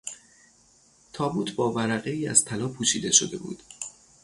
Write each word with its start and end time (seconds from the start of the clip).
تابوت 1.13 1.55
با 1.55 1.71
ورقهای 1.71 2.27
از 2.27 2.45
طلا 2.45 2.67
پوشیده 2.67 3.11
شده 3.11 3.37
بود. 3.37 3.63